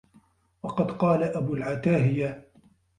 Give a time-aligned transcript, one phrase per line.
[0.63, 2.47] وَقَدْ قَالَ أَبُو الْعَتَاهِيَةِ